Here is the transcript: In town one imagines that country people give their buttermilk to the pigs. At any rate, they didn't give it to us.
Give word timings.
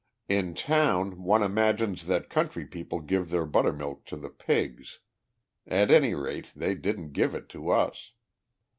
In 0.27 0.55
town 0.55 1.21
one 1.21 1.43
imagines 1.43 2.07
that 2.07 2.27
country 2.27 2.65
people 2.65 3.01
give 3.01 3.29
their 3.29 3.45
buttermilk 3.45 4.03
to 4.05 4.15
the 4.17 4.31
pigs. 4.31 4.97
At 5.67 5.91
any 5.91 6.15
rate, 6.15 6.47
they 6.55 6.73
didn't 6.73 7.11
give 7.13 7.35
it 7.35 7.47
to 7.49 7.69
us. 7.69 8.11